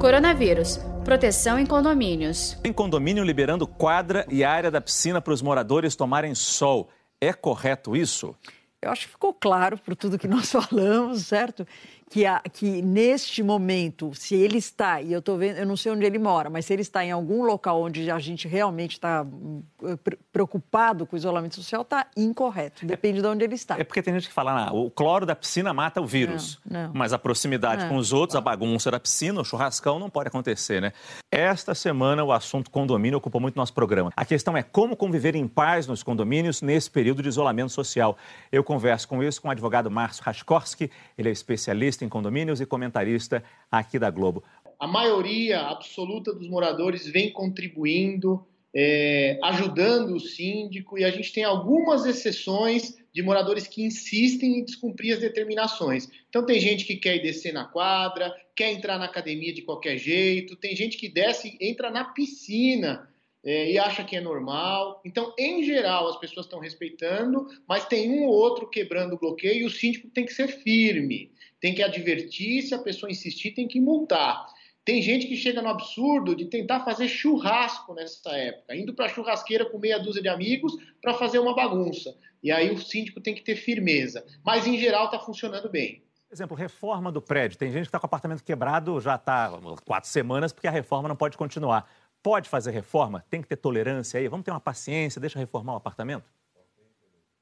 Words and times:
Coronavírus. 0.00 0.78
Proteção 1.04 1.58
em 1.58 1.64
condomínios. 1.64 2.58
Em 2.62 2.72
condomínio 2.72 3.24
liberando 3.24 3.66
quadra 3.66 4.26
e 4.28 4.44
área 4.44 4.70
da 4.70 4.80
piscina 4.80 5.22
para 5.22 5.32
os 5.32 5.40
moradores 5.40 5.96
tomarem 5.96 6.34
sol. 6.34 6.90
É 7.18 7.32
correto 7.32 7.96
isso? 7.96 8.34
Eu 8.82 8.90
acho 8.90 9.06
que 9.06 9.12
ficou 9.12 9.32
claro 9.32 9.78
por 9.78 9.96
tudo 9.96 10.18
que 10.18 10.28
nós 10.28 10.50
falamos, 10.52 11.22
certo? 11.22 11.66
Que, 12.08 12.24
a, 12.24 12.40
que 12.40 12.80
neste 12.82 13.42
momento, 13.42 14.14
se 14.14 14.34
ele 14.34 14.58
está, 14.58 15.02
e 15.02 15.12
eu 15.12 15.18
estou 15.18 15.36
vendo, 15.36 15.58
eu 15.58 15.66
não 15.66 15.76
sei 15.76 15.90
onde 15.90 16.04
ele 16.06 16.18
mora, 16.18 16.48
mas 16.48 16.64
se 16.64 16.72
ele 16.72 16.82
está 16.82 17.04
em 17.04 17.10
algum 17.10 17.42
local 17.42 17.82
onde 17.82 18.10
a 18.10 18.18
gente 18.20 18.46
realmente 18.46 18.92
está 18.92 19.26
eh, 19.82 20.16
preocupado 20.32 21.04
com 21.04 21.16
o 21.16 21.18
isolamento 21.18 21.56
social, 21.56 21.82
está 21.82 22.06
incorreto. 22.16 22.86
Depende 22.86 23.18
é, 23.18 23.22
de 23.22 23.28
onde 23.28 23.44
ele 23.44 23.56
está. 23.56 23.76
É 23.78 23.82
porque 23.82 24.02
tem 24.02 24.14
gente 24.14 24.28
que 24.28 24.34
fala, 24.34 24.68
ah, 24.68 24.72
o 24.72 24.88
cloro 24.88 25.26
da 25.26 25.34
piscina 25.34 25.74
mata 25.74 26.00
o 26.00 26.06
vírus. 26.06 26.60
Não, 26.64 26.84
não. 26.84 26.92
Mas 26.94 27.12
a 27.12 27.18
proximidade 27.18 27.82
não. 27.82 27.90
com 27.90 27.96
os 27.96 28.12
outros, 28.12 28.36
a 28.36 28.40
bagunça 28.40 28.88
da 28.88 29.00
piscina, 29.00 29.40
o 29.40 29.44
churrascão, 29.44 29.98
não 29.98 30.08
pode 30.08 30.28
acontecer, 30.28 30.80
né? 30.80 30.92
Esta 31.30 31.74
semana 31.74 32.22
o 32.22 32.30
assunto 32.30 32.70
condomínio 32.70 33.18
ocupou 33.18 33.40
muito 33.40 33.56
nosso 33.56 33.74
programa. 33.74 34.12
A 34.16 34.24
questão 34.24 34.56
é 34.56 34.62
como 34.62 34.96
conviver 34.96 35.34
em 35.34 35.48
paz 35.48 35.88
nos 35.88 36.04
condomínios 36.04 36.62
nesse 36.62 36.88
período 36.88 37.20
de 37.20 37.28
isolamento 37.28 37.72
social. 37.72 38.16
Eu 38.52 38.62
converso 38.62 39.08
com 39.08 39.22
isso 39.22 39.42
com 39.42 39.48
o 39.48 39.50
advogado 39.50 39.90
Márcio 39.90 40.22
Raskorski, 40.22 40.90
ele 41.18 41.28
é 41.28 41.32
especialista 41.32 41.95
especialista 41.96 42.04
em 42.04 42.08
condomínios 42.08 42.60
e 42.60 42.66
comentarista 42.66 43.42
aqui 43.70 43.98
da 43.98 44.10
Globo. 44.10 44.44
A 44.78 44.86
maioria 44.86 45.60
absoluta 45.62 46.32
dos 46.32 46.48
moradores 46.48 47.06
vem 47.06 47.32
contribuindo, 47.32 48.46
é, 48.74 49.38
ajudando 49.42 50.14
o 50.14 50.20
síndico, 50.20 50.98
e 50.98 51.04
a 51.04 51.10
gente 51.10 51.32
tem 51.32 51.44
algumas 51.44 52.04
exceções 52.04 52.94
de 53.12 53.22
moradores 53.22 53.66
que 53.66 53.82
insistem 53.82 54.58
em 54.58 54.64
descumprir 54.64 55.14
as 55.14 55.20
determinações. 55.20 56.08
Então, 56.28 56.44
tem 56.44 56.60
gente 56.60 56.84
que 56.84 56.96
quer 56.96 57.18
descer 57.20 57.52
na 57.52 57.64
quadra, 57.64 58.34
quer 58.54 58.70
entrar 58.70 58.98
na 58.98 59.06
academia 59.06 59.54
de 59.54 59.62
qualquer 59.62 59.96
jeito, 59.96 60.56
tem 60.56 60.76
gente 60.76 60.98
que 60.98 61.08
desce, 61.08 61.56
entra 61.58 61.90
na 61.90 62.04
piscina 62.04 63.08
é, 63.42 63.70
e 63.70 63.78
acha 63.78 64.04
que 64.04 64.16
é 64.16 64.20
normal. 64.20 65.00
Então, 65.06 65.32
em 65.38 65.62
geral, 65.62 66.08
as 66.08 66.18
pessoas 66.18 66.44
estão 66.44 66.58
respeitando, 66.58 67.46
mas 67.66 67.86
tem 67.86 68.10
um 68.10 68.24
ou 68.24 68.34
outro 68.34 68.68
quebrando 68.68 69.14
o 69.14 69.18
bloqueio 69.18 69.62
e 69.62 69.64
o 69.64 69.70
síndico 69.70 70.10
tem 70.10 70.26
que 70.26 70.34
ser 70.34 70.48
firme, 70.48 71.30
tem 71.60 71.74
que 71.74 71.82
advertir, 71.82 72.62
se 72.62 72.74
a 72.74 72.78
pessoa 72.78 73.10
insistir, 73.10 73.52
tem 73.52 73.66
que 73.66 73.80
multar. 73.80 74.46
Tem 74.84 75.02
gente 75.02 75.26
que 75.26 75.36
chega 75.36 75.60
no 75.60 75.68
absurdo 75.68 76.36
de 76.36 76.44
tentar 76.44 76.84
fazer 76.84 77.08
churrasco 77.08 77.92
nessa 77.94 78.30
época, 78.30 78.76
indo 78.76 78.94
para 78.94 79.06
a 79.06 79.08
churrasqueira 79.08 79.64
com 79.64 79.78
meia 79.78 79.98
dúzia 79.98 80.22
de 80.22 80.28
amigos 80.28 80.76
para 81.02 81.14
fazer 81.14 81.38
uma 81.38 81.54
bagunça. 81.54 82.16
E 82.42 82.52
aí 82.52 82.70
o 82.70 82.78
síndico 82.78 83.20
tem 83.20 83.34
que 83.34 83.42
ter 83.42 83.56
firmeza. 83.56 84.24
Mas, 84.44 84.66
em 84.66 84.78
geral, 84.78 85.06
está 85.06 85.18
funcionando 85.18 85.68
bem. 85.68 86.04
Exemplo, 86.30 86.56
reforma 86.56 87.10
do 87.10 87.20
prédio. 87.20 87.58
Tem 87.58 87.72
gente 87.72 87.82
que 87.82 87.88
está 87.88 87.98
com 87.98 88.04
o 88.04 88.06
apartamento 88.06 88.44
quebrado 88.44 89.00
já 89.00 89.14
está 89.16 89.52
quatro 89.84 90.08
semanas 90.08 90.52
porque 90.52 90.68
a 90.68 90.72
reforma 90.72 91.08
não 91.08 91.16
pode 91.16 91.36
continuar 91.36 91.88
pode 92.26 92.48
fazer 92.48 92.72
reforma? 92.72 93.24
Tem 93.30 93.40
que 93.40 93.46
ter 93.46 93.54
tolerância 93.54 94.18
aí? 94.18 94.26
Vamos 94.26 94.44
ter 94.44 94.50
uma 94.50 94.58
paciência, 94.58 95.20
deixa 95.20 95.38
reformar 95.38 95.74
o 95.74 95.76
apartamento? 95.76 96.24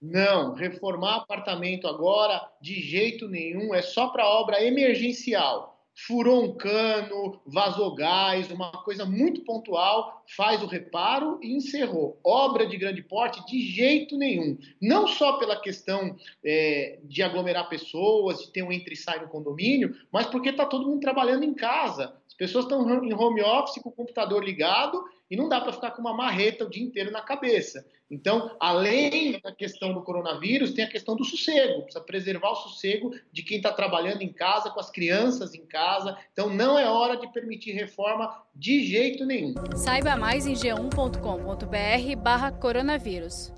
Não, 0.04 0.52
reformar 0.52 1.16
apartamento 1.16 1.88
agora 1.88 2.46
de 2.60 2.78
jeito 2.80 3.26
nenhum, 3.26 3.74
é 3.74 3.80
só 3.80 4.08
para 4.08 4.28
obra 4.28 4.62
emergencial 4.62 5.73
furou 5.94 6.44
um 6.44 6.56
cano, 6.56 7.40
vazou 7.46 7.94
gás, 7.94 8.50
uma 8.50 8.72
coisa 8.72 9.04
muito 9.04 9.42
pontual, 9.42 10.24
faz 10.36 10.62
o 10.62 10.66
reparo 10.66 11.38
e 11.42 11.54
encerrou. 11.54 12.18
Obra 12.24 12.66
de 12.66 12.76
grande 12.76 13.02
porte, 13.02 13.44
de 13.46 13.60
jeito 13.62 14.16
nenhum. 14.16 14.58
Não 14.80 15.06
só 15.06 15.38
pela 15.38 15.60
questão 15.60 16.16
é, 16.44 16.98
de 17.04 17.22
aglomerar 17.22 17.68
pessoas, 17.68 18.40
de 18.40 18.52
ter 18.52 18.62
um 18.62 18.72
entre 18.72 18.94
e 18.94 18.96
sai 18.96 19.20
no 19.20 19.28
condomínio, 19.28 19.94
mas 20.12 20.26
porque 20.26 20.48
está 20.48 20.66
todo 20.66 20.86
mundo 20.86 21.00
trabalhando 21.00 21.44
em 21.44 21.54
casa. 21.54 22.16
As 22.26 22.34
pessoas 22.34 22.64
estão 22.64 23.04
em 23.04 23.14
home 23.14 23.42
office 23.42 23.80
com 23.80 23.90
o 23.90 23.92
computador 23.92 24.42
ligado 24.42 25.02
e 25.30 25.36
não 25.36 25.48
dá 25.48 25.60
para 25.60 25.72
ficar 25.72 25.92
com 25.92 26.00
uma 26.00 26.14
marreta 26.14 26.64
o 26.64 26.70
dia 26.70 26.82
inteiro 26.82 27.10
na 27.10 27.22
cabeça. 27.22 27.84
Então, 28.10 28.54
além 28.60 29.40
da 29.40 29.50
questão 29.50 29.92
do 29.92 30.02
coronavírus, 30.02 30.72
tem 30.72 30.84
a 30.84 30.90
questão 30.90 31.16
do 31.16 31.24
sossego. 31.24 31.82
Precisa 31.82 32.04
preservar 32.04 32.50
o 32.50 32.56
sossego 32.56 33.12
de 33.32 33.42
quem 33.42 33.56
está 33.56 33.72
trabalhando 33.72 34.22
em 34.22 34.32
casa, 34.32 34.70
com 34.70 34.78
as 34.78 34.90
crianças 34.90 35.54
em 35.54 35.64
casa. 35.84 36.16
Então, 36.32 36.48
não 36.48 36.78
é 36.78 36.88
hora 36.88 37.16
de 37.16 37.30
permitir 37.32 37.72
reforma 37.72 38.30
de 38.54 38.84
jeito 38.84 39.26
nenhum. 39.26 39.54
Saiba 39.76 40.16
mais 40.16 40.46
em 40.46 40.54
g1.com.br/barra 40.54 42.52
coronavírus. 42.52 43.52